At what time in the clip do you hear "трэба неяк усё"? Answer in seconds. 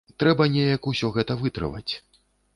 0.21-1.11